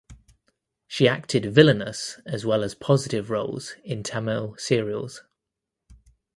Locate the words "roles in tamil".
3.29-4.55